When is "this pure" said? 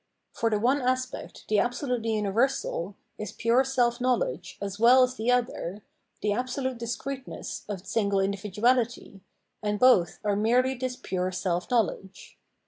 10.73-11.31